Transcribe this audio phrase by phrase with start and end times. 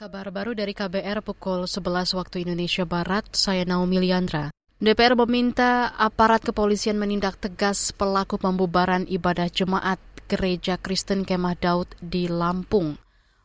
[0.00, 4.48] Kabar baru dari KBR pukul 11 waktu Indonesia Barat, saya Naomi Liandra.
[4.80, 12.32] DPR meminta aparat kepolisian menindak tegas pelaku pembubaran ibadah jemaat Gereja Kristen Kemah Daud di
[12.32, 12.96] Lampung.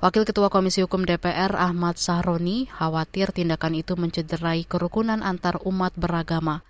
[0.00, 6.64] Wakil Ketua Komisi Hukum DPR Ahmad Sahroni khawatir tindakan itu mencederai kerukunan antar umat beragama.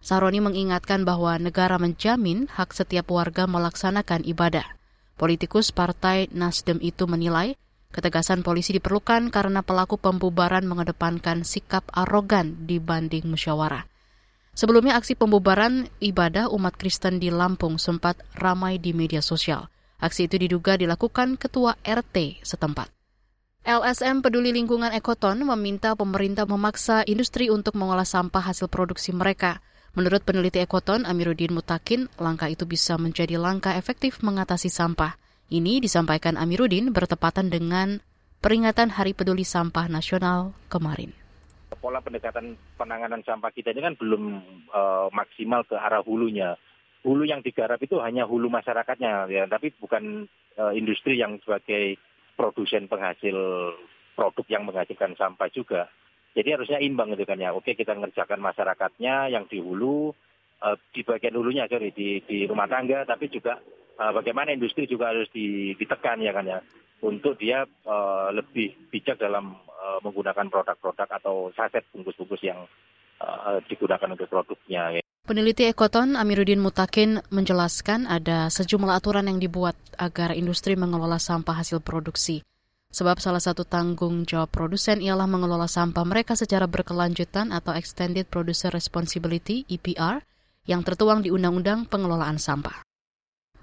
[0.00, 4.64] Sahroni mengingatkan bahwa negara menjamin hak setiap warga melaksanakan ibadah.
[5.20, 13.24] Politikus Partai Nasdem itu menilai Ketegasan polisi diperlukan karena pelaku pembubaran mengedepankan sikap arogan dibanding
[13.24, 13.88] musyawarah.
[14.58, 19.70] Sebelumnya aksi pembubaran ibadah umat Kristen di Lampung sempat ramai di media sosial.
[20.02, 22.90] Aksi itu diduga dilakukan ketua RT setempat.
[23.66, 29.60] LSM Peduli Lingkungan Ekoton meminta pemerintah memaksa industri untuk mengolah sampah hasil produksi mereka.
[29.92, 35.18] Menurut peneliti Ekoton Amiruddin Mutakin, langkah itu bisa menjadi langkah efektif mengatasi sampah.
[35.48, 38.04] Ini disampaikan Amiruddin bertepatan dengan
[38.44, 41.16] peringatan Hari Peduli Sampah Nasional kemarin.
[41.80, 46.52] Pola pendekatan penanganan sampah kita ini kan belum uh, maksimal ke arah hulunya.
[47.00, 50.28] Hulu yang digarap itu hanya hulu masyarakatnya, ya, tapi bukan
[50.60, 51.96] uh, industri yang sebagai
[52.36, 53.32] produsen penghasil
[54.20, 55.88] produk yang menghasilkan sampah juga.
[56.36, 57.56] Jadi harusnya imbang itu kan ya.
[57.56, 60.12] Oke kita ngerjakan masyarakatnya yang di hulu,
[60.60, 63.56] uh, di bagian hulunya sorry di, di rumah tangga, tapi juga
[63.98, 66.62] bagaimana industri juga harus ditekan ya kan ya
[67.02, 72.66] untuk dia uh, lebih bijak dalam uh, menggunakan produk-produk atau saset bungkus-bungkus yang
[73.22, 74.98] uh, digunakan untuk produknya.
[74.98, 75.02] Ya.
[75.22, 81.84] Peneliti Ekoton Amiruddin Mutakin menjelaskan ada sejumlah aturan yang dibuat agar industri mengelola sampah hasil
[81.84, 82.42] produksi.
[82.88, 88.72] Sebab salah satu tanggung jawab produsen ialah mengelola sampah mereka secara berkelanjutan atau Extended Producer
[88.72, 90.24] Responsibility EPR
[90.64, 92.87] yang tertuang di Undang-Undang Pengelolaan Sampah.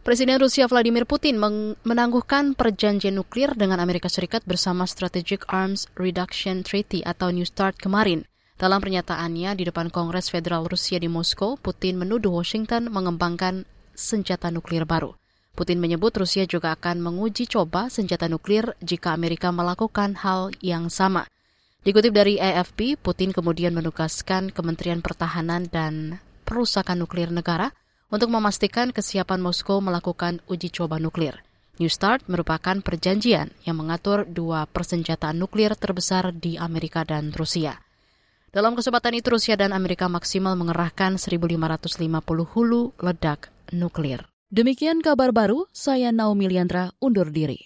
[0.05, 1.41] Presiden Rusia Vladimir Putin
[1.81, 8.21] menangguhkan perjanjian nuklir dengan Amerika Serikat bersama Strategic Arms Reduction Treaty atau New START kemarin.
[8.53, 13.65] Dalam pernyataannya di depan Kongres Federal Rusia di Moskow, Putin menuduh Washington mengembangkan
[13.97, 15.17] senjata nuklir baru.
[15.57, 21.25] Putin menyebut Rusia juga akan menguji coba senjata nuklir jika Amerika melakukan hal yang sama.
[21.81, 27.73] Dikutip dari AFP, Putin kemudian menugaskan Kementerian Pertahanan dan Perusahaan Nuklir Negara–
[28.09, 31.45] untuk memastikan kesiapan Moskow melakukan uji coba nuklir.
[31.75, 37.83] New START merupakan perjanjian yang mengatur dua persenjataan nuklir terbesar di Amerika dan Rusia.
[38.55, 41.99] Dalam kesempatan itu, Rusia dan Amerika maksimal mengerahkan 1.550
[42.55, 44.23] hulu ledak nuklir.
[44.47, 47.59] Demikian kabar baru, saya Naomi Liandra undur diri.